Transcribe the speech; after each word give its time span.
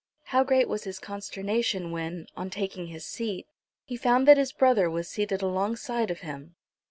How 0.23 0.43
great 0.43 0.67
was 0.67 0.83
his 0.85 0.97
consternation 0.97 1.91
when, 1.91 2.25
on 2.35 2.49
taking 2.49 2.87
his 2.87 3.05
seat, 3.05 3.45
he 3.85 3.95
found 3.95 4.27
that 4.27 4.35
his 4.39 4.51
brother 4.51 4.89
was 4.89 5.07
seated 5.07 5.43
alongside 5.43 6.09
of 6.09 6.21
him! 6.21 6.55